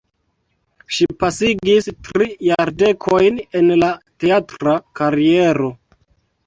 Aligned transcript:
Ŝi 0.95 1.07
pasigis 1.23 1.89
tri 2.07 2.31
jardekojn 2.47 3.39
en 3.61 3.71
la 3.85 3.93
teatra 4.27 4.77
kariero. 5.03 5.73